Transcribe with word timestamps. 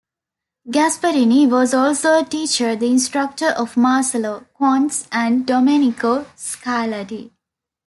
Gasparini 0.67 1.47
was 1.47 1.75
also 1.75 2.19
a 2.19 2.25
teacher, 2.25 2.75
the 2.75 2.87
instructor 2.89 3.49
of 3.49 3.77
Marcello, 3.77 4.47
Quantz 4.55 5.07
and 5.11 5.45
Domenico 5.45 6.23
Scarlatti. 6.35 7.29